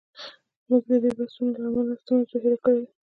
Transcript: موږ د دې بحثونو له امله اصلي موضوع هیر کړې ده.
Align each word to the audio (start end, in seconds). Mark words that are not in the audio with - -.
موږ 0.69 0.83
د 0.89 0.91
دې 1.03 1.11
بحثونو 1.17 1.53
له 1.61 1.67
امله 1.69 1.91
اصلي 1.95 2.13
موضوع 2.17 2.37
هیر 2.43 2.55
کړې 2.63 2.79
ده. 2.85 2.91